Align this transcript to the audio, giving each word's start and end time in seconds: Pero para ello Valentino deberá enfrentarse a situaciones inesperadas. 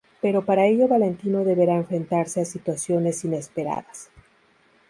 Pero 0.23 0.39
para 0.47 0.65
ello 0.65 0.87
Valentino 0.87 1.43
deberá 1.45 1.75
enfrentarse 1.75 2.41
a 2.41 2.45
situaciones 2.45 3.23
inesperadas. 3.23 4.09